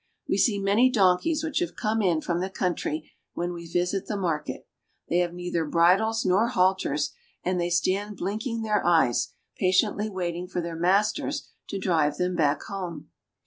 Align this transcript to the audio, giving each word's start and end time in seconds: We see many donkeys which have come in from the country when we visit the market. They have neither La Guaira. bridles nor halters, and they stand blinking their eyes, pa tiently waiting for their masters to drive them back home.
We 0.27 0.35
see 0.39 0.57
many 0.57 0.89
donkeys 0.89 1.43
which 1.43 1.59
have 1.59 1.75
come 1.75 2.01
in 2.01 2.21
from 2.21 2.39
the 2.39 2.49
country 2.49 3.11
when 3.35 3.53
we 3.53 3.67
visit 3.67 4.07
the 4.07 4.17
market. 4.17 4.65
They 5.09 5.19
have 5.19 5.31
neither 5.31 5.63
La 5.63 5.69
Guaira. 5.69 5.71
bridles 5.73 6.25
nor 6.25 6.47
halters, 6.47 7.13
and 7.43 7.61
they 7.61 7.69
stand 7.69 8.17
blinking 8.17 8.63
their 8.63 8.83
eyes, 8.83 9.33
pa 9.59 9.67
tiently 9.67 10.09
waiting 10.09 10.47
for 10.47 10.59
their 10.59 10.75
masters 10.75 11.49
to 11.69 11.77
drive 11.77 12.17
them 12.17 12.35
back 12.35 12.63
home. 12.63 13.11